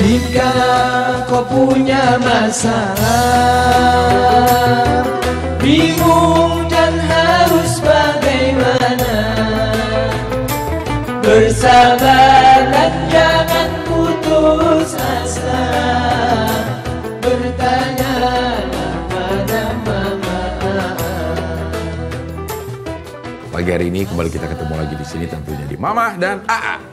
[0.00, 0.52] Jika
[1.28, 3.60] kau punya masalah
[5.60, 9.16] Bingung dan harus bagaimana?
[11.20, 15.68] Bersabar dan jangan putus asa.
[17.20, 18.56] Bertanyalah
[19.12, 20.40] pada mama?
[23.52, 26.89] Pagi hari ini kembali kita ketemu lagi di sini tentunya di Mama dan AA.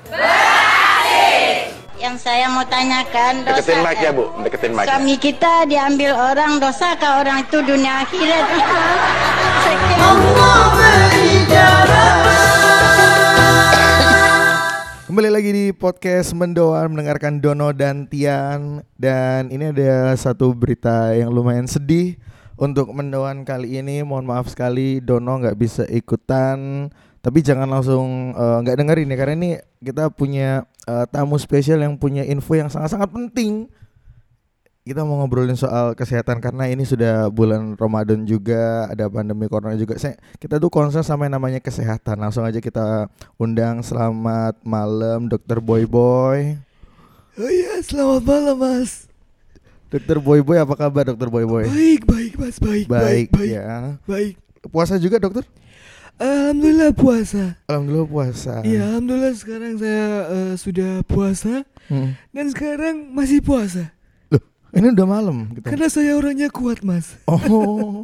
[2.08, 4.32] Yang saya mau tanyakan dosa Deketin mic ya, Bu.
[4.48, 4.88] Deketin mic.
[4.88, 8.48] Suami kita diambil orang dosa ke orang itu dunia akhirat.
[15.12, 21.36] Kembali lagi di podcast Mendoan mendengarkan Dono dan Tian dan ini ada satu berita yang
[21.36, 22.16] lumayan sedih
[22.56, 24.08] untuk Mendoan kali ini.
[24.08, 26.88] Mohon maaf sekali Dono nggak bisa ikutan,
[27.22, 31.98] tapi jangan langsung eh, nggak dengerin ya karena ini kita punya eh, tamu spesial yang
[31.98, 33.68] punya info yang sangat-sangat penting.
[34.88, 40.00] Kita mau ngobrolin soal kesehatan karena ini sudah bulan Ramadan juga, ada pandemi corona juga.
[40.00, 42.16] Saya, kita tuh concern sama yang namanya kesehatan.
[42.16, 46.56] Langsung aja kita undang selamat malam Dokter Boy Boy.
[47.36, 49.12] Oh iya, selamat malam Mas.
[49.92, 51.68] Dokter Boy Boy apa kabar Dokter Boy Boy?
[51.68, 53.52] Baik, baik Mas, baik, baik, baik.
[53.60, 54.00] ya.
[54.08, 54.40] baik.
[54.72, 55.44] Puasa juga dokter?
[56.18, 57.44] Alhamdulillah puasa.
[57.70, 58.54] Alhamdulillah puasa.
[58.66, 62.20] Iya, alhamdulillah sekarang saya eh, sudah puasa Hmm.
[62.36, 63.96] dan sekarang masih puasa.
[64.28, 64.44] Loh,
[64.76, 65.72] ini udah malam kita.
[65.72, 67.16] Karena saya orangnya kuat Mas.
[67.24, 68.04] Oh.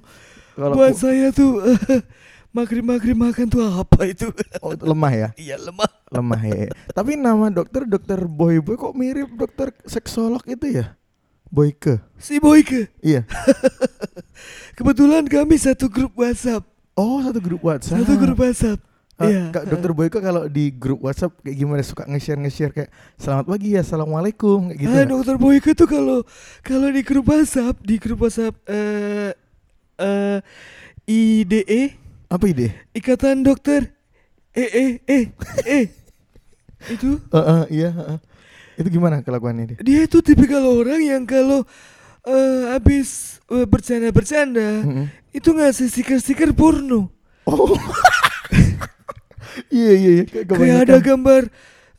[0.55, 1.99] Kalau Buat saya tuh eh,
[2.55, 4.31] maghrib-maghrib makan tuh apa itu?
[4.63, 5.29] oh, lemah ya?
[5.35, 5.91] Iya lemah.
[6.13, 6.69] Lemah ya.
[6.93, 10.95] Tapi nama dokter Dokter Boy Boy kok mirip dokter seksolog itu ya?
[11.49, 11.99] Boyke.
[12.17, 12.87] Si Boyke.
[13.01, 13.25] Iya.
[14.77, 16.65] Kebetulan kami satu grup WhatsApp.
[16.93, 18.05] Oh, satu grup WhatsApp.
[18.05, 18.79] Satu grup WhatsApp.
[19.13, 19.53] Ah, Iya.
[19.53, 23.69] Kak Dokter Boyke kalau di grup WhatsApp kayak gimana suka nge-share nge-share kayak selamat pagi
[23.73, 24.89] ya, assalamualaikum kayak gitu.
[24.89, 25.09] ah, nggak?
[25.09, 26.17] dokter Boyke tuh kalau
[26.61, 29.37] kalau di grup WhatsApp, di grup WhatsApp eh
[29.95, 30.37] eh
[31.05, 31.81] IDE
[32.25, 32.73] Apa ide?
[32.91, 33.93] Ikatan Dokter
[34.51, 35.23] eh eh eh
[35.69, 35.85] eh
[36.97, 38.17] itu Heeh, iya, heeh.
[38.73, 39.77] Itu gimana kelakuannya dia?
[39.77, 41.61] dia itu tipikal orang yang kalau
[42.23, 45.05] eh habis eh, bercanda-bercanda Mm-mm.
[45.31, 47.11] itu ngasih stiker-stiker porno.
[47.43, 47.75] Oh.
[49.69, 51.41] iya iya iya kayak ada gambar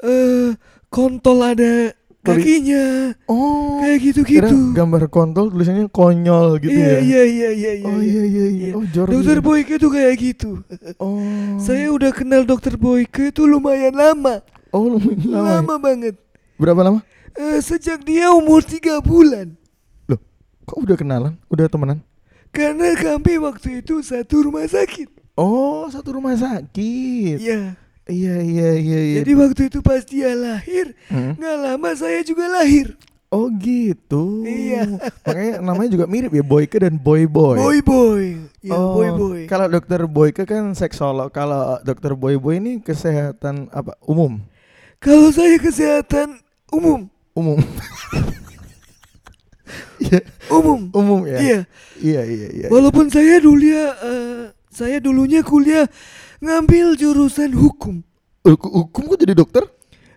[0.01, 0.57] eh
[0.89, 1.93] kontol ada
[2.25, 3.13] kakinya.
[3.29, 3.85] Oh.
[3.85, 4.73] Kayak gitu-gitu.
[4.73, 6.99] gambar kontol tulisannya konyol gitu Iya ya.
[7.05, 7.87] iya iya iya iya.
[7.87, 8.71] Oh iya iya iya.
[8.73, 9.13] Oh Jordi.
[9.13, 10.51] Dokter Boyke tuh kayak gitu.
[10.97, 11.21] Oh.
[11.61, 14.41] Saya udah kenal Dokter Boyke tuh lumayan lama.
[14.73, 15.45] Oh lumayan lama.
[15.45, 15.55] ya?
[15.61, 16.15] Lama banget.
[16.57, 17.01] Berapa lama?
[17.35, 19.53] Eh, sejak dia umur tiga bulan.
[20.65, 21.35] Kok udah kenalan?
[21.49, 22.01] Udah temenan?
[22.49, 25.11] Karena kami waktu itu satu rumah sakit.
[25.35, 27.39] Oh, satu rumah sakit.
[27.43, 27.75] Iya.
[28.05, 29.17] Iya iya iya iya.
[29.25, 31.41] Jadi waktu itu pas dia lahir, Hmm.
[31.41, 32.93] nggak lama saya juga lahir.
[33.33, 34.45] Oh gitu.
[34.45, 35.01] Iya.
[35.27, 37.57] Makanya namanya juga mirip ya Boyke dan Boy Boy.
[37.59, 38.25] Boy boy.
[38.63, 39.41] Ya, oh, boy boy.
[39.49, 41.33] Kalau dokter Boyke kan seksolog.
[41.33, 43.97] Kalau dokter Boy Boy ini kesehatan apa?
[44.05, 44.39] Umum.
[45.03, 46.39] Kalau saya kesehatan
[46.71, 47.59] umum, Umum.
[50.05, 50.21] Iya,
[50.53, 50.81] umum.
[50.93, 51.39] umum ya.
[51.41, 51.61] Iya.
[52.01, 52.67] Iya iya iya.
[52.69, 55.89] Walaupun saya dulu eh, saya dulunya kuliah
[56.45, 58.05] ngambil jurusan hukum.
[58.45, 59.65] Hukum hukum kok jadi dokter?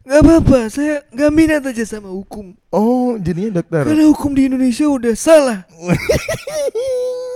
[0.07, 2.55] Nggak apa-apa, saya nggak minat aja sama hukum.
[2.71, 3.83] Oh, jadinya dokter.
[3.83, 5.67] Karena hukum di Indonesia udah salah.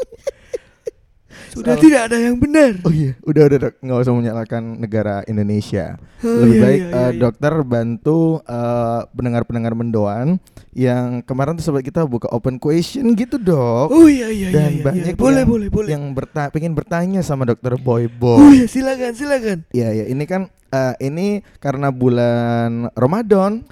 [1.52, 1.84] Sudah Salah.
[1.84, 2.80] tidak ada yang benar.
[2.88, 6.00] Oh iya, udah udah dok, nggak usah menyalahkan negara Indonesia.
[6.24, 7.20] Oh, Lebih iya, baik iya, eh, iya, iya.
[7.20, 10.28] dokter bantu eh, pendengar-pendengar mendoan
[10.72, 13.92] yang kemarin tuh sobat kita buka open question gitu dok.
[13.92, 15.20] Oh iya iya Dan iya, iya, banyak iya.
[15.20, 15.90] Boleh yang, boleh boleh.
[15.92, 18.64] yang berta pengen bertanya sama dokter Boy Oh Boy.
[18.64, 19.58] iya silakan silakan.
[19.76, 23.68] Iya ya, ini kan eh, ini karena bulan Ramadan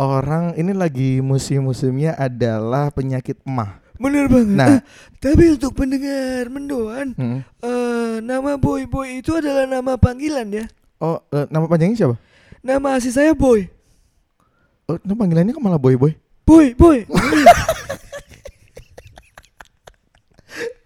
[0.00, 3.83] orang ini lagi musim-musimnya adalah penyakit mah.
[3.94, 4.54] Bener banget.
[4.54, 4.68] Nah.
[4.68, 4.80] Ah,
[5.22, 7.40] tapi untuk pendengar mendoan, Hmm.
[7.62, 10.64] eh nama Boy Boy itu adalah nama panggilan ya.
[10.98, 12.16] Oh, eh, nama panjangnya siapa?
[12.60, 13.70] Nama asli saya Boy.
[14.84, 16.12] Oh, nama panggilannya kok malah Boy Boy?
[16.44, 17.06] Boy Boy.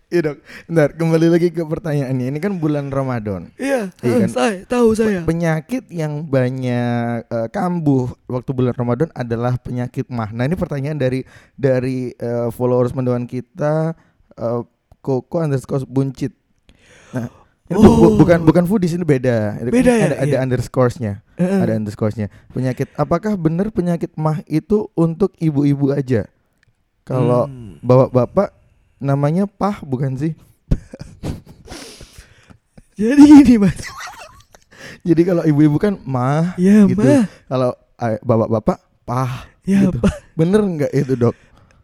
[0.08, 0.36] Iya dok.
[0.64, 2.32] Bentar, kembali lagi ke pertanyaannya.
[2.32, 3.52] Ini kan bulan Ramadan.
[3.54, 4.28] Iya, Iya kan?
[4.30, 5.20] saya tahu saya.
[5.22, 10.32] Penyakit yang banyak eh, kambuh waktu bulan Ramadan adalah penyakit mah.
[10.32, 13.92] Nah ini pertanyaan dari dari eh, followers mendoan kita
[14.32, 14.60] eh,
[14.98, 16.32] Koko underscore buncit.
[17.12, 17.28] Nah
[17.68, 18.16] ini bu- bu- Oh.
[18.16, 19.60] bukan bukan foodies ini beda.
[19.62, 20.38] Beda ya, Ada, ada iya.
[20.40, 21.20] underscoresnya.
[21.36, 21.60] Heeh.
[21.60, 22.32] Ada underscoresnya.
[22.48, 22.96] Penyakit.
[22.96, 26.24] Apakah benar penyakit mah itu untuk ibu-ibu aja?
[27.04, 27.76] Kalau Hmm.
[27.80, 28.56] bapak-bapak
[28.98, 30.32] namanya pah bukan sih?
[32.98, 33.78] Jadi gini mas.
[35.08, 36.98] Jadi kalau ibu-ibu kan mah Ya gitu.
[36.98, 37.24] mah.
[37.46, 40.00] Kalau eh, bapak-bapak pah Ya, gitu.
[40.00, 40.14] Pak.
[40.34, 41.34] Bener nggak itu dok?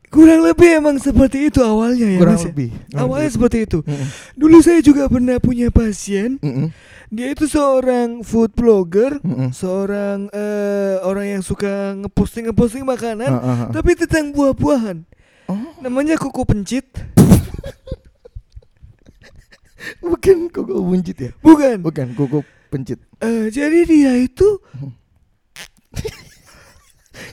[0.08, 2.50] Kurang lebih emang seperti itu awalnya ya Kurang Mas ya?
[2.54, 2.70] lebih.
[2.94, 3.78] Awalnya seperti itu.
[3.82, 4.06] Mm-mm.
[4.38, 6.38] Dulu saya juga pernah punya pasien.
[6.38, 6.70] Mm-mm.
[7.10, 9.50] Dia itu seorang food blogger, Mm-mm.
[9.50, 13.68] seorang eh, orang yang suka ngeposting ngeposting makanan, ah, ah.
[13.74, 15.02] tapi tentang buah-buahan.
[15.46, 16.86] Oh, Namanya Koko Pencit.
[20.00, 21.30] bukan koko buncit ya?
[21.40, 21.84] Bukan.
[21.84, 22.40] Bukan koko
[22.72, 22.96] pencit.
[23.20, 24.48] Eh, jadi dia itu,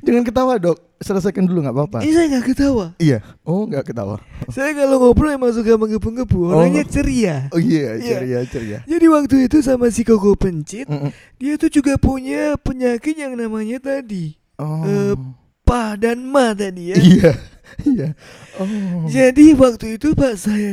[0.06, 0.78] Jangan ketawa dok.
[1.02, 1.98] Selesaikan dulu nggak apa-apa.
[2.06, 2.94] ini saya nggak ketawa.
[3.02, 3.26] Iya.
[3.42, 4.22] Oh nggak ketawa.
[4.54, 7.50] Saya kalau ngobrol emang suka menggebu-gebu, orangnya ceria.
[7.50, 8.06] Oh iya Iya.
[8.06, 8.80] ceria ceria.
[8.86, 11.10] Jadi waktu itu sama si Koko Pencit, Mm-mm.
[11.40, 14.86] dia tuh juga punya penyakit yang namanya tadi Oh.
[14.86, 15.18] Eh,
[15.66, 16.98] pah dan ma tadi ya.
[17.00, 17.32] Iya.
[17.88, 18.10] Iya.
[18.58, 19.08] Oh.
[19.08, 20.72] Jadi waktu itu Pak saya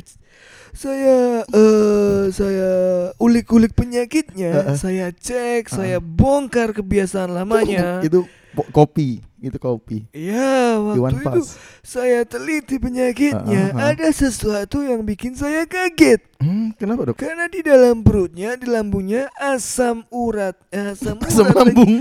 [0.75, 2.71] saya eh saya
[3.17, 4.77] ulik-ulik penyakitnya, Heeh.
[4.77, 7.99] saya cek, saya bongkar kebiasaan lamanya.
[8.01, 8.23] itu
[8.71, 9.23] kopi.
[9.39, 10.03] Itu kopi.
[10.11, 11.43] Iya, waktu itu
[11.81, 13.91] saya teliti penyakitnya, Heeh, heeh.
[13.95, 16.27] ada sesuatu yang bikin saya kaget.
[16.43, 17.23] Hmm, kenapa dok?
[17.23, 21.71] Karena di dalam perutnya, di lambungnya asam urat, eh, asam, Asam urat lagi.
[21.71, 21.95] lambung.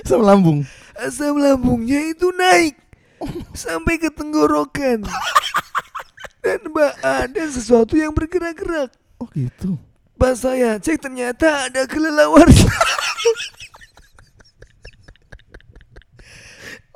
[0.00, 0.58] Asam lambung.
[0.98, 2.74] asam lambungnya itu naik
[3.54, 5.04] sampai ke tenggorokan.
[6.42, 8.94] Dan mbak ada sesuatu yang bergerak-gerak.
[9.18, 9.76] Oh gitu.
[10.18, 12.46] Pas saya cek ternyata ada kelelawar.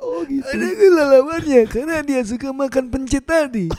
[0.03, 0.43] Oh gitu.
[0.43, 3.71] ada kelelawarnya karena dia suka makan pencit tadi.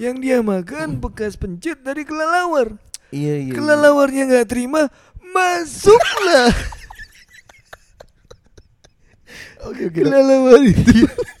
[0.00, 2.80] Yang dia makan bekas pencit dari kelelawar.
[3.12, 3.52] Iya iya.
[3.52, 3.52] iya.
[3.52, 4.88] Kelelawarnya nggak terima,
[5.20, 6.48] masuklah
[9.68, 10.00] Oke oke.
[10.00, 10.08] dok.
[10.08, 11.04] kelelawar itu.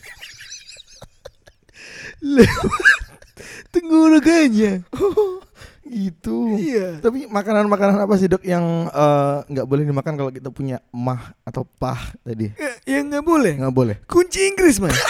[3.72, 4.84] Tenggorokannya.
[4.94, 5.40] Oh,
[5.86, 6.58] gitu.
[6.58, 7.00] Iya.
[7.00, 11.64] Tapi makanan-makanan apa sih dok yang eh, nggak boleh dimakan kalau kita punya mah atau
[11.64, 12.52] pah tadi?
[12.54, 13.52] Ya, yang nggak boleh.
[13.58, 13.96] Nggak boleh.
[14.06, 14.96] Kunci Inggris mas.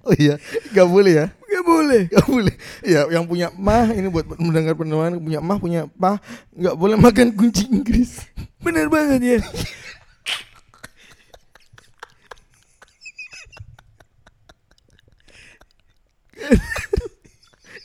[0.00, 0.40] Oh iya,
[0.72, 1.26] nggak boleh ya?
[1.28, 2.02] Nggak boleh.
[2.08, 2.54] Nggak boleh.
[2.80, 6.16] Ya, yang punya mah ini buat mendengar pendengar punya mah punya pah
[6.56, 8.24] nggak boleh makan kunci Inggris.
[8.64, 9.38] Bener banget ya.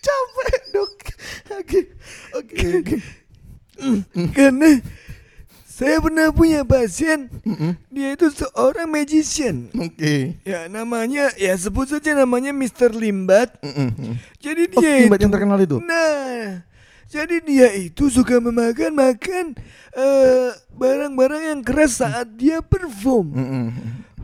[0.06, 0.95] Capek dok.
[1.56, 1.79] Oke
[2.35, 2.97] oke oke.
[4.31, 4.79] Karena
[5.65, 7.75] saya pernah punya pasien, Mm-mm.
[7.91, 9.67] dia itu seorang magician.
[9.75, 10.39] Oke.
[10.47, 12.95] Ya namanya, ya sebut saja namanya Mr.
[12.95, 13.59] Limbat.
[13.59, 14.15] Mm-mm.
[14.39, 15.83] Jadi Oh, dia Limbat itu, yang terkenal itu?
[15.83, 16.63] Nah,
[17.12, 19.45] jadi dia itu suka memakan makan
[20.00, 23.35] eh, barang-barang yang keras saat dia perform.
[23.35, 23.67] Mm-mm.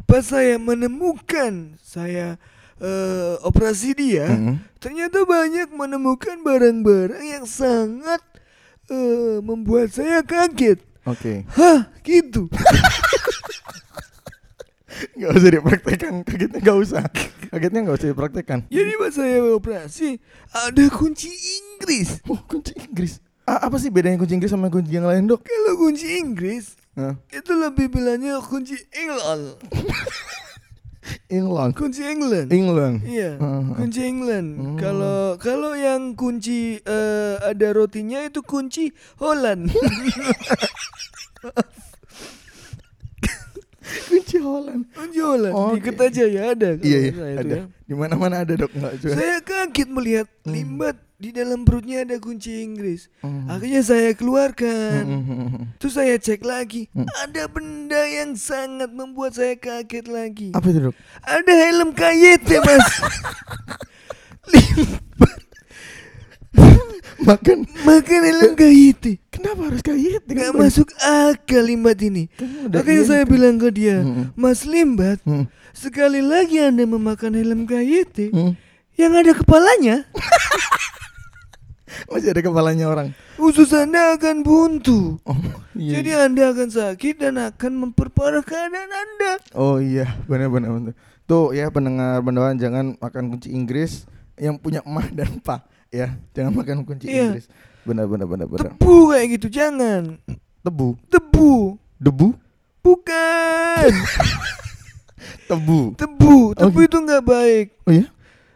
[0.08, 2.40] Pas saya menemukan saya
[2.82, 4.58] eh, operasi dia, Mm-mm.
[4.82, 8.20] ternyata banyak menemukan barang-barang yang sangat
[8.90, 10.82] eh, membuat saya kaget.
[11.06, 11.46] Oke.
[11.54, 12.50] Hah, gitu.
[15.18, 17.04] Gak usah dipraktekkan, kagetnya gak usah.
[17.50, 18.60] Kagetnya gak usah dipraktekkan.
[18.70, 20.22] Jadi pas saya operasi
[20.54, 22.22] ada kunci Inggris.
[22.30, 23.18] Oh, kunci Inggris.
[23.50, 25.42] Ah, apa sih bedanya kunci Inggris sama kunci yang lain, Dok?
[25.42, 27.18] Kalau kunci Inggris Hah?
[27.34, 29.58] itu lebih bilangnya kunci England.
[31.30, 31.74] England.
[31.74, 32.48] Kunci England.
[32.54, 32.96] England.
[33.08, 33.66] Iya, ah.
[33.74, 34.48] kunci England.
[34.58, 34.78] Hmm.
[34.78, 39.72] Kalau kalau yang kunci eh, ada rotinya itu kunci Holland.
[44.12, 44.86] kunci Holland.
[44.94, 45.54] kunci Holland.
[45.58, 45.90] Oh, Di oke.
[45.90, 46.70] Kertajaya ada.
[46.80, 47.56] Iya, iya, ada.
[47.66, 47.66] ya.
[47.90, 48.72] Di mana-mana ada, Dok.
[49.02, 53.06] Saya kaget melihat limbat di dalam perutnya ada kunci Inggris.
[53.22, 53.46] Hmm.
[53.46, 55.06] Akhirnya saya keluarkan.
[55.06, 55.64] Mm, mm, mm.
[55.78, 57.06] Terus saya cek lagi, Hmm.
[57.22, 60.50] ada benda yang sangat membuat saya kaget lagi.
[60.52, 60.96] Apa itu, Dok?
[61.22, 62.88] Ada helm KYT, Mas.
[67.22, 67.70] Makan.
[67.86, 69.22] Makan helm KYT.
[69.30, 70.26] Kenapa harus gitu?
[70.26, 72.26] Nggak masuk akal limbat ini.
[72.34, 73.30] Kan Makanya iya, saya kan.
[73.30, 74.34] bilang ke dia, Mm-mm.
[74.34, 75.46] Mas Limbat, Hmm.
[75.72, 78.58] sekali lagi Anda memakan helm KYT, Hmm.
[78.98, 80.04] yang ada kepalanya,
[82.08, 83.08] Masih ada kepalanya orang.
[83.36, 85.18] usus Anda akan buntu.
[85.24, 85.38] Oh,
[85.74, 86.00] iya.
[86.00, 89.32] Jadi Anda akan sakit dan akan memperparah keadaan Anda.
[89.54, 90.94] Oh iya, benar-benar benar.
[91.26, 94.04] Tuh ya pendengar pendengar jangan makan kunci Inggris
[94.36, 96.16] yang punya mah dan pa ya.
[96.32, 97.34] Jangan makan kunci Iya.
[97.34, 97.46] Inggris.
[97.82, 98.72] Benar benar benar benar.
[98.72, 100.22] Tebu kayak gitu, jangan.
[100.62, 101.82] Tebu, Tebu.
[101.98, 102.28] debu,
[102.82, 103.90] Bukan.
[105.50, 105.80] tebu.
[106.00, 106.54] Tebu.
[106.54, 107.66] Tebu Oh, itu nggak baik.
[107.86, 108.06] Oh ya?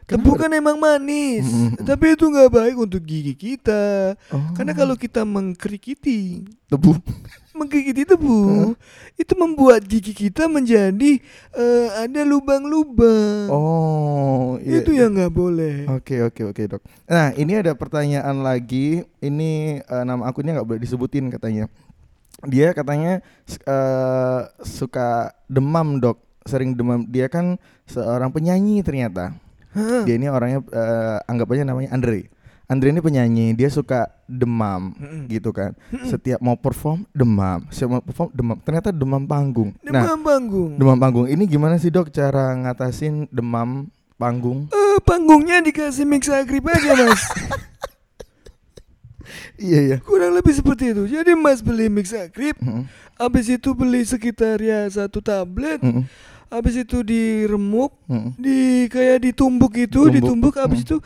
[0.05, 1.81] Tebu kan emang manis, Mm-mm.
[1.81, 4.13] tapi itu nggak baik untuk gigi kita.
[4.29, 4.53] Oh.
[4.53, 6.93] Karena kalau kita mengkrikiti, tebu.
[7.55, 8.75] menggigiti tebu,
[9.15, 11.23] itu membuat gigi kita menjadi
[11.55, 13.47] eh, ada lubang-lubang.
[13.47, 14.83] Oh, iya.
[14.83, 15.87] itu yang nggak boleh.
[15.89, 16.83] Oke oke oke dok.
[17.07, 19.07] Nah ini ada pertanyaan lagi.
[19.23, 21.71] Ini eh, nama akunnya nggak boleh disebutin katanya.
[22.45, 27.07] dia katanya eh, suka demam dok, sering demam.
[27.07, 27.55] Dia kan
[27.87, 29.33] seorang penyanyi ternyata.
[29.75, 30.01] Hah?
[30.03, 32.31] Dia ini orangnya eh, anggap aja namanya Andre.
[32.65, 35.77] Andre ini penyanyi, dia suka demam gitu kan.
[36.01, 38.57] Setiap mau perform demam, setiap mau perform demam.
[38.57, 39.69] Ternyata demam panggung.
[39.85, 40.71] Nah, Demam panggung.
[40.73, 44.65] demam panggung ini gimana sih dok cara ngatasin demam panggung?
[44.71, 47.21] Eh, panggungnya dikasih mix agrip aja mas
[49.57, 49.97] Iya iya.
[49.99, 52.85] Kurang lebih seperti itu Jadi mas beli mix agrip Mm-mm.
[53.15, 56.03] Habis itu beli sekitar ya satu tablet Mm-mm.
[56.47, 58.33] Habis itu diremuk Mm-mm.
[58.35, 60.13] di kayak ditumbuk itu Tumbuk.
[60.13, 60.87] ditumbuk habis Mm.
[60.87, 60.97] itu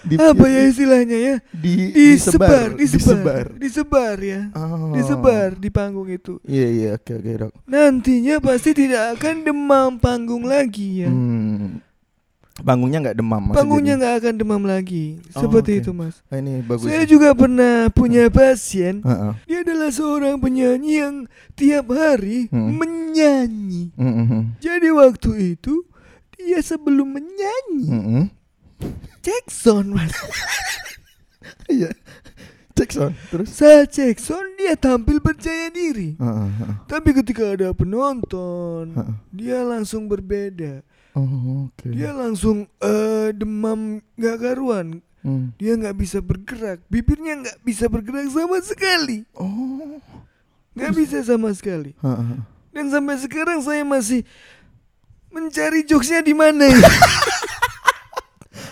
[0.00, 3.44] Di- apa ya istilahnya ya Di, disebar disebar disebar.
[3.54, 4.96] disebar ya Oh.
[4.96, 7.52] disebar di panggung itu Iya iya oke oke dok.
[7.66, 11.39] nantinya pasti tidak akan demam panggung lagi ya Hmm.
[12.52, 15.80] Panggungnya nggak demam panggungnya nggak akan demam lagi Oh, seperti oke.
[15.80, 16.84] itu mas Ah, ini bagus.
[16.84, 19.32] saya juga pernah punya pasien Heeh.
[19.46, 21.16] dia adalah seorang penyanyi yang
[21.54, 22.76] tiap hari Hmm.
[22.76, 24.58] menyanyi Mm-mm.
[24.58, 25.88] jadi waktu itu
[26.32, 28.24] dia sebelum menyanyi Mm-mm.
[29.20, 30.12] cek sound mas
[31.66, 31.94] Iya.
[32.70, 33.48] Cek sound terus.
[33.50, 36.74] saat cek sound dia tampil percaya diri Heeh, heeh.
[36.84, 39.14] tapi ketika ada penonton Heeh.
[39.30, 41.26] dia langsung berbeda Oh,
[41.66, 41.90] oke.
[41.90, 45.52] dia langsung eh, demam gak karuan Hmm.
[45.54, 50.00] dia nggak bisa bergerak bibirnya nggak bisa bergerak sama sekali Oh.
[50.72, 52.40] nggak bisa sama sekali Heeh.
[52.72, 54.24] dan sampai sekarang saya masih
[55.28, 56.80] mencari jokesnya di mana ya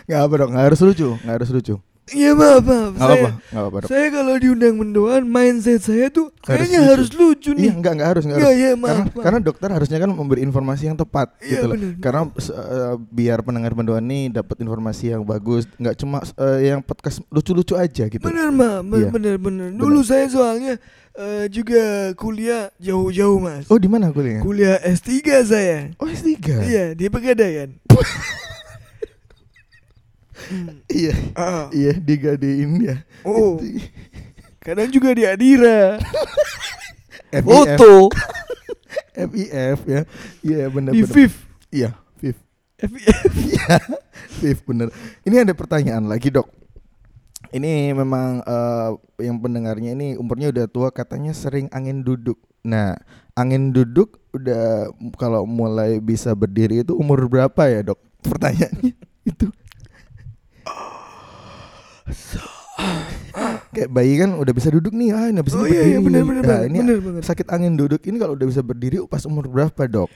[0.09, 1.77] Nggak apa dok, nggak harus lucu, nggak harus lucu.
[2.11, 6.33] Iya maaf maaf Nggak saya, apa, nggak apa saya kalau diundang mendoan mindset saya tuh
[6.43, 6.91] Harus kayaknya lucu.
[6.91, 8.59] harus lucu nih Iya, nggak nggak harus, nggak Iya, harus.
[8.59, 9.23] iya, maaf, karena, maaf.
[9.23, 11.75] karena dokter harusnya kan memberi informasi yang tepat Iya, gitu loh.
[11.77, 11.93] benar.
[11.99, 17.21] Karena eh, biar pendengar mendoan nih dapat informasi yang bagus, nggak cuma eh, yang podcast
[17.29, 18.23] lucu-lucu aja gitu.
[18.23, 19.09] Bener mah, Iya.
[19.09, 19.69] bener bener.
[19.73, 20.81] Dulu saya soalnya
[21.15, 21.83] eh, juga
[22.15, 23.67] kuliah jauh-jauh mas.
[23.67, 24.41] Oh, di mana kuliahnya?
[24.41, 25.11] Kuliah S3
[25.43, 25.91] saya.
[25.99, 26.39] Oh, S3.
[26.63, 27.75] Iya di Pegadaian.
[30.47, 30.81] Hmm.
[30.87, 31.15] Iya.
[31.35, 31.67] Ah.
[31.75, 32.97] Iya, digadein ya.
[33.27, 33.59] Oh,
[34.63, 35.99] kadang juga di Adira.
[37.45, 38.09] Foto
[39.27, 40.03] FIF ya.
[40.41, 41.15] Iya, benar di benar.
[41.15, 41.35] FIF.
[41.69, 41.91] Iya,
[42.21, 42.37] FIF.
[42.79, 43.17] FIF.
[43.49, 43.77] Iya,
[44.39, 44.89] FIF bener.
[45.27, 46.47] Ini ada pertanyaan lagi dok.
[47.51, 48.91] Ini memang eh,
[49.25, 52.39] yang pendengarnya ini umurnya udah tua katanya sering angin duduk.
[52.63, 52.95] Nah,
[53.35, 57.99] angin duduk udah kalau mulai bisa berdiri itu umur berapa ya dok?
[58.23, 58.93] Pertanyaannya
[59.25, 59.47] itu.
[63.69, 66.43] Kayak bayi kan udah bisa duduk nih, ah udah bisa Oh iya iya benar benar
[66.43, 67.23] Nah, ini benar banget.
[67.25, 70.09] sakit angin duduk ini kalau udah bisa berdiri pas umur berapa dok?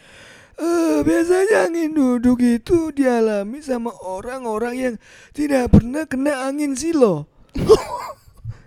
[0.54, 4.94] Eh, biasanya angin duduk itu dialami sama orang-orang yang
[5.30, 7.28] tidak pernah kena angin silo.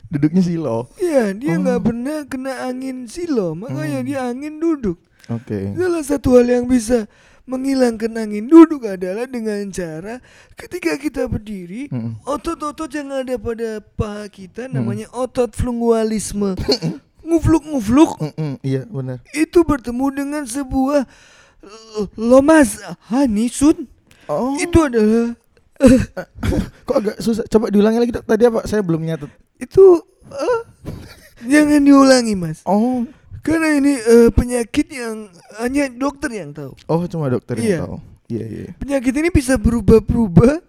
[0.06, 0.88] Duduknya silo.
[0.96, 1.84] Iya, dia nggak Oh.
[1.84, 4.08] pernah kena angin silo, makanya Hmm.
[4.08, 4.96] dia angin duduk.
[5.28, 5.74] Oke.
[5.74, 7.10] Salah satu hal yang bisa
[7.46, 10.18] menghilangkan angin duduk adalah dengan cara
[10.54, 11.88] ketika kita berdiri,
[12.24, 16.58] otot-otot yang ada pada paha kita namanya otot flungualisme.
[17.26, 18.22] Ngufluk-ngufluk
[18.62, 19.18] iya benar.
[19.34, 21.10] itu bertemu dengan sebuah
[21.98, 22.78] l- lomas
[23.10, 23.90] hanisun.
[24.30, 24.54] Oh.
[24.58, 25.34] Itu adalah
[26.86, 27.44] Kok agak susah?
[27.46, 28.24] Coba diulangi lagi dok.
[28.24, 28.62] Tadi apa?
[28.64, 29.28] Saya belum nyatet.
[29.58, 30.62] itu eh,
[31.52, 32.62] jangan diulangi, Mas.
[32.64, 33.04] Oh,
[33.46, 35.30] Karena ini eh, penyakit yang
[35.62, 36.74] hanya dokter yang tahu.
[36.90, 37.62] oh cuma dokter Iya.
[37.62, 37.98] yang tahu.
[38.26, 38.70] Iya iya.
[38.76, 40.66] Penyakit ini bisa berubah-berubah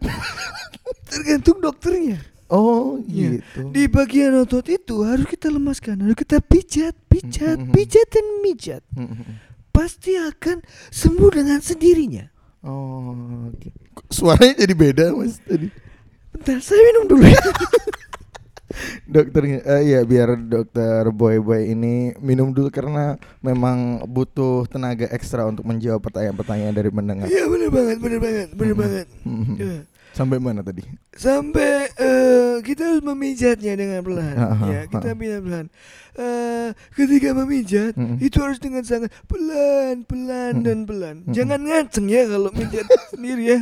[1.11, 2.21] tergantung dokternya.
[2.47, 3.41] Oh Iya.
[3.41, 3.73] gitu.
[3.73, 8.83] Di bagian otot itu harus kita lemaskan, harus kita pijat, pijat, pijat dan mijat.
[9.73, 12.29] Pasti akan sembuh dengan sendirinya.
[12.61, 13.15] Oh,
[13.51, 13.69] oke.
[13.95, 15.73] Kok Suaranya jadi beda mas tadi.
[16.29, 17.41] Bentar, saya minum dulu ya.
[19.05, 25.45] Dokternya, eh, iya biar dokter boy boy ini minum dulu karena memang butuh tenaga ekstra
[25.45, 27.27] untuk menjawab pertanyaan-pertanyaan dari mendengar.
[27.27, 28.81] Iya bener banget, bener banget, bener Mhm.
[28.81, 29.07] banget.
[29.23, 29.55] Mhm.
[29.57, 29.77] Ya.
[30.17, 30.81] Sampai mana tadi?
[31.13, 34.01] Sampai eh, kita harus memijatnya dengan.
[34.01, 35.69] Aha, ya, kita pijat perlahan.
[36.17, 38.17] Eh, ketika memijat Mhm.
[38.25, 40.65] itu harus dengan sangat pelan, pelan Mhm.
[40.65, 41.17] dan pelan.
[41.29, 41.33] Mhm.
[41.37, 43.61] Jangan ngaceng ya kalau mijat sendiri ya.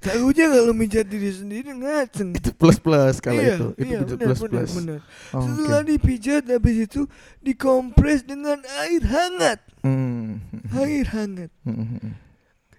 [0.00, 2.32] Takutnya kalau mijat diri sendiri ngaceng.
[2.32, 3.66] Itu plus plus kalau iya, itu.
[3.76, 4.72] Itu iya, plus benar, plus.
[4.72, 4.98] benar, benar.
[5.36, 5.88] Oh, Setelah oke.
[5.92, 7.00] dipijat habis itu
[7.44, 9.60] dikompres dengan air hangat.
[9.84, 10.40] Hmm.
[10.72, 11.52] Air hangat.
[11.68, 12.16] Hmm.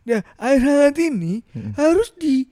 [0.01, 1.77] Nah, air hangat ini Hmm.
[1.77, 2.49] harus di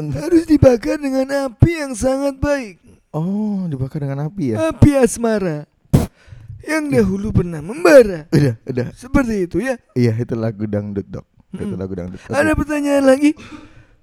[0.00, 2.82] harus dibakar dengan api yang sangat baik.
[3.14, 4.70] Oh, dibakar dengan api ya?
[4.74, 5.66] Api asmara
[6.64, 8.26] yang dahulu pernah membara.
[8.32, 8.86] Udah, udah.
[8.96, 9.76] Seperti itu ya.
[9.96, 11.26] Iya, itu lagu dangdut, Dok.
[11.54, 11.80] Itu Mm-mm.
[11.80, 12.20] lagu dangdut.
[12.30, 13.34] Ada pertanyaan lagi?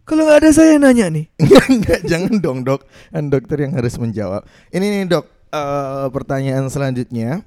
[0.08, 1.28] Kalau nggak ada saya nanya nih.
[1.72, 2.88] Enggak, jangan dong dok.
[3.12, 4.48] Kan dokter yang harus menjawab.
[4.72, 7.44] Ini nih dok, eh, pertanyaan selanjutnya.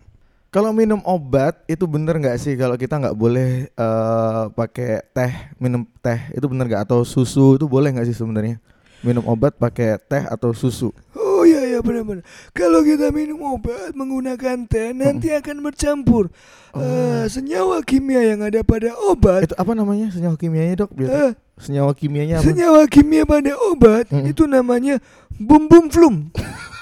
[0.51, 5.89] Kalau minum obat itu bener nggak sih kalau kita nggak boleh eh, pakai teh minum
[6.05, 8.59] teh itu bener nggak atau susu itu boleh nggak sih sebenarnya
[9.01, 10.93] minum obat pakai teh atau susu?
[11.41, 12.21] Oh iya iya benar-benar.
[12.53, 16.29] Kalau kita minum obat menggunakan teh nanti akan bercampur
[16.77, 19.49] eh, senyawa kimia yang ada pada obat.
[19.49, 20.93] Itu apa namanya senyawa kimianya dok?
[20.93, 22.45] Biar Eh, senyawa kimianya apa?
[22.45, 24.29] senyawa kimia pada obat Mm-mm.
[24.29, 25.01] itu namanya
[25.33, 26.29] bum bum flum.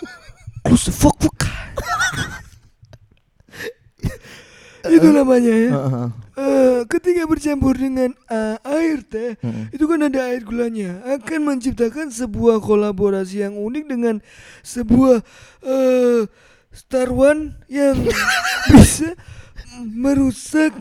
[0.66, 1.38] Kusfuk fuk.
[4.88, 5.70] itu namanya ya.
[5.70, 6.06] Heeh.
[6.38, 9.70] Eh, ketika bercampur dengan eh, air teh, Mm-mm.
[9.70, 14.24] itu kan ada air gulanya, akan menciptakan sebuah kolaborasi yang unik dengan
[14.64, 15.22] sebuah
[16.72, 17.96] Star One yang
[18.72, 19.14] bisa
[19.82, 20.74] merusak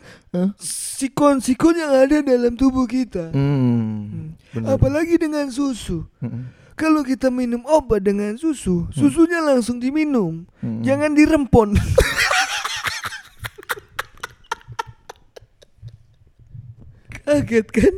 [0.57, 3.29] sikon-sikon yang ada dalam tubuh kita.
[3.33, 4.33] Hmm.
[4.53, 4.77] benar.
[4.77, 6.05] Apalagi dengan susu.
[6.21, 6.55] Mm-mm.
[6.77, 10.45] Kalau kita minum obat dengan susu, susunya langsung diminum.
[10.61, 10.85] Mm-mm.
[10.85, 11.73] Jangan dirempon.
[17.27, 17.93] Kaget kan?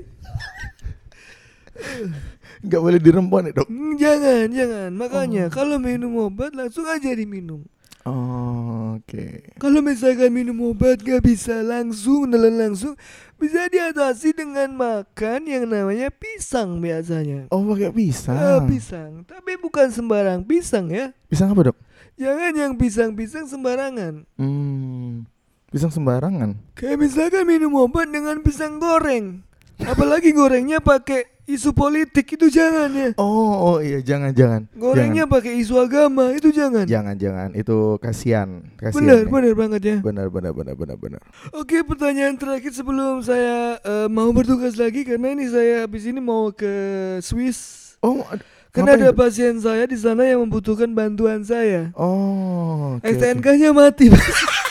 [2.59, 3.69] Nggak boleh dirempon ya dok?
[3.69, 4.89] Hmm, Jangan, jangan.
[4.91, 7.63] Makanya kalau minum obat langsung aja diminum.
[8.09, 9.53] Oh, Oke.
[9.62, 12.98] Kalau misalkan minum obat gak bisa langsung, nelan langsung,
[13.38, 17.48] bisa diatasi dengan makan yang namanya pisang biasanya.
[17.53, 18.36] Oh pakai pisang.
[18.36, 21.13] Ah, pisang, tapi bukan sembarang pisang ya.
[21.31, 21.77] Pisang apa dok?
[22.19, 24.27] Jangan yang pisang-pisang sembarangan.
[24.36, 25.24] Hmm.
[25.69, 26.57] Pisang sembarangan.
[26.73, 29.45] Kayak misalkan minum obat dengan pisang goreng.
[29.85, 33.09] Apalagi gorengnya pakai isu politik itu jangan ya.
[33.21, 34.61] Oh, oh iya jangan jangan.
[34.73, 36.89] Gorengnya pakai isu agama itu jangan.
[36.89, 38.65] jangan jangan, itu kasihan.
[38.81, 39.29] kasihan Benar, ya.
[39.29, 39.97] benar banget ya.
[40.01, 41.21] Benar benar benar benar benar.
[41.53, 46.49] Oke, pertanyaan terakhir sebelum saya eh, mau bertugas lagi karena ini saya habis ini mau
[46.49, 46.73] ke
[47.21, 47.93] Swiss.
[48.01, 48.25] Oh,
[48.69, 51.93] Karena ada ngapain, pasien saya di sana yang membutuhkan bantuan saya.
[51.93, 53.05] Oh, oke.
[53.05, 54.09] STNK-nya mati.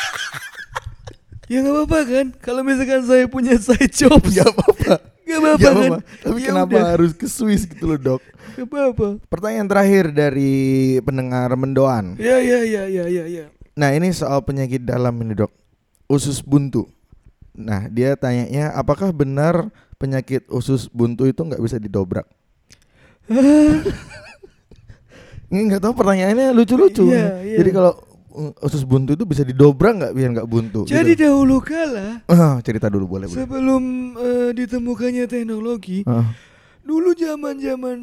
[1.48, 2.26] Ya nggak apa-apa kan?
[2.38, 4.94] Kalau misalkan saya punya side job, Gak apa-apa.
[5.24, 5.76] nggak apa-apa Gak kan?
[5.88, 5.98] apa-apa.
[6.20, 8.22] Tapi Ya kenapa udah, harus ke Swiss gitu loh, Dok?
[8.54, 9.08] nggak apa-apa.
[9.26, 10.52] Pertanyaan terakhir dari
[11.00, 12.16] pendengar mendoan.
[12.16, 13.44] Ya ya ya ya ya ya.
[13.72, 15.52] Nah, ini soal penyakit dalam ini, Dok.
[16.06, 16.84] Usus buntu.
[17.52, 22.26] Nah, dia tanyanya apakah benar penyakit usus buntu itu nggak bisa didobrak?
[25.48, 27.08] Ini nggak tahu pertanyaannya lucu-lucu.
[27.08, 27.56] Iya, iya.
[27.60, 27.92] Jadi kalau
[28.58, 30.80] usus buntu itu bisa didobrak nggak biar nggak buntu?
[30.84, 31.26] Jadi gitu.
[31.26, 33.38] dahulu kala Ah, cerita dulu boleh boleh.
[33.38, 33.82] sebelum
[34.14, 36.30] eh, ditemukannya teknologi, Ah,
[36.80, 37.98] dulu zaman-zaman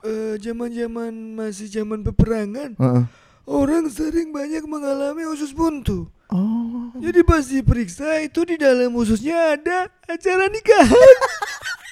[0.00, 3.08] eh, zaman-zaman masih zaman peperangan, ah.
[3.44, 6.06] orang sering banyak mengalami usus buntu.
[6.28, 6.92] Oh.
[6.94, 11.16] Jadi pas diperiksa itu di dalam ususnya ada acara nikahan.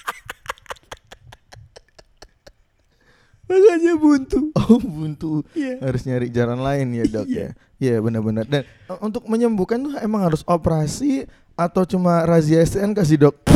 [3.47, 4.39] Makanya buntu.
[4.59, 5.47] Oh, buntu.
[5.53, 5.79] Iya.
[5.81, 7.49] Harus nyari jalan lain ya, Dok ya.
[7.77, 8.45] Iya, benar-benar.
[8.45, 13.35] Dan uh, untuk menyembuhkan tuh emang harus operasi atau cuma razia STNK sih, Dok?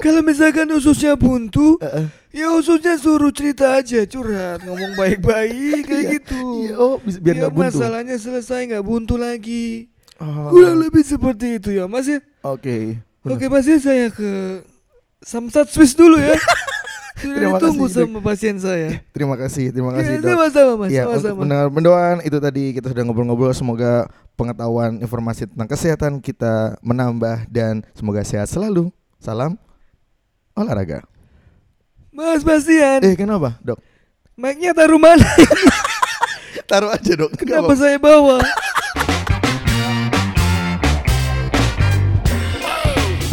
[0.00, 2.06] Kalau misalkan ususnya buntu, Eh, eh.
[2.32, 6.40] ya ususnya suruh cerita aja, curhat, ngomong baik-baik kayak Iya, gitu.
[6.64, 7.68] iya, oh, biar nggak buntu.
[7.68, 9.92] masalahnya selesai nggak buntu lagi.
[10.16, 12.24] Oh, Kurang lebih seperti itu ya, Mas ya.
[12.40, 12.96] Oke.
[13.22, 14.64] Oke, Mas ya saya ke
[15.20, 16.32] Samsat Swiss dulu ya.
[17.20, 18.88] Sudah Terima ditunggu kasih, sama pasien saya.
[19.14, 20.28] Terima kasih, terima kasih, Ya, Dok.
[20.30, 21.38] sama-sama Mas, Iya, untuk sama-sama.
[21.38, 27.84] mendengar mendoan itu tadi kita sudah ngobrol-ngobrol semoga pengetahuan informasi tentang kesehatan kita menambah dan
[27.92, 28.88] semoga sehat selalu.
[29.16, 29.60] Salam
[30.52, 31.04] olahraga.
[32.08, 33.76] Mas Bastian, Eh, kenapa, Dok?
[34.34, 35.22] mic-nya taruh mana?
[36.66, 37.36] Taruh aja, Dok.
[37.36, 37.74] Kenapa apa-apa.
[37.76, 38.38] saya bawa?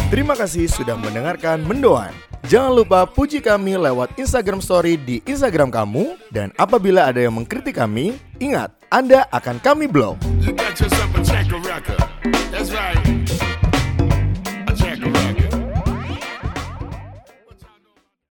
[0.08, 2.12] Terima kasih sudah mendengarkan mendoan.
[2.48, 7.76] Jangan lupa puji kami lewat Instagram Story di Instagram kamu dan apabila ada yang mengkritik
[7.76, 10.16] kami, ingat Anda akan kami blok.